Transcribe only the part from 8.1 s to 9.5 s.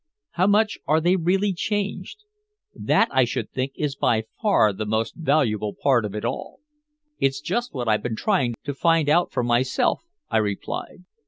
trying to find out for